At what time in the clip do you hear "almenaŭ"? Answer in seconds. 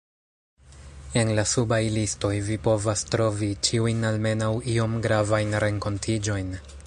4.13-4.51